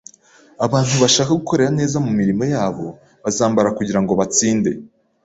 [0.65, 2.85] Abantu bashaka gukora neza mumirimo yabo
[3.23, 4.71] bazambara kugirango batsinde.